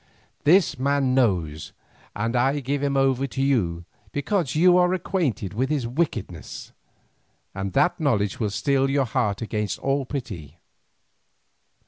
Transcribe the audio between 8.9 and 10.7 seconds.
heart against all pity.